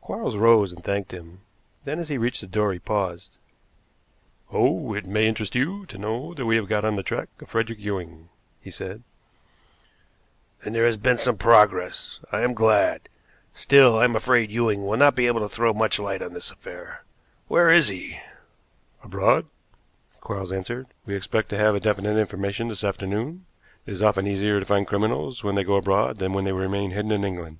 Quarles 0.00 0.36
rose, 0.36 0.72
and 0.72 0.82
thanked 0.82 1.12
him; 1.12 1.42
then, 1.84 1.98
as 1.98 2.08
he 2.08 2.16
reached 2.16 2.40
the 2.40 2.46
door, 2.46 2.72
he 2.72 2.78
paused. 2.78 3.36
"Oh, 4.50 4.94
it 4.94 5.04
may 5.04 5.26
interest 5.28 5.54
you 5.54 5.84
to 5.84 5.98
know 5.98 6.32
that 6.32 6.46
we 6.46 6.56
have 6.56 6.66
got 6.66 6.86
on 6.86 6.96
the 6.96 7.02
track 7.02 7.28
of 7.42 7.50
Frederick 7.50 7.78
Ewing," 7.78 8.30
he 8.62 8.70
said. 8.70 9.02
"Then 10.62 10.72
there 10.72 10.86
has 10.86 10.96
been 10.96 11.18
some 11.18 11.36
progress. 11.36 12.20
I 12.32 12.40
am 12.40 12.54
glad. 12.54 13.10
Still, 13.52 13.98
I 13.98 14.04
am 14.04 14.16
afraid 14.16 14.50
Ewing 14.50 14.86
will 14.86 14.96
not 14.96 15.14
be 15.14 15.26
able 15.26 15.40
to 15.40 15.48
throw 15.50 15.74
much 15.74 15.98
light 15.98 16.22
on 16.22 16.32
this 16.32 16.50
affair. 16.50 17.04
Where 17.46 17.70
is 17.70 17.88
he?" 17.88 18.18
"Abroad," 19.02 19.44
Quarles 20.22 20.52
answered. 20.52 20.86
"We 21.04 21.14
expect 21.14 21.50
to 21.50 21.58
have 21.58 21.78
definite 21.82 22.16
information 22.16 22.68
this 22.68 22.82
afternoon. 22.82 23.44
It 23.84 23.90
is 23.92 24.00
often 24.00 24.26
easier 24.26 24.58
to 24.58 24.64
find 24.64 24.86
criminals 24.86 25.44
when 25.44 25.54
they 25.54 25.64
go 25.64 25.76
abroad 25.76 26.16
than 26.16 26.32
when 26.32 26.44
they 26.46 26.52
remain 26.52 26.92
hidden 26.92 27.12
in 27.12 27.24
England." 27.26 27.58